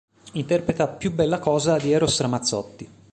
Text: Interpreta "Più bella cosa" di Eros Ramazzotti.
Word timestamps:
Interpreta 0.31 0.87
"Più 0.87 1.13
bella 1.13 1.37
cosa" 1.37 1.77
di 1.77 1.91
Eros 1.91 2.21
Ramazzotti. 2.21 2.89